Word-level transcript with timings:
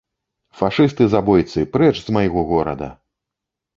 Фашысты-забойцы, 0.61 1.67
прэч 1.75 1.93
з 2.07 2.17
майго 2.17 2.41
горада! 2.53 2.89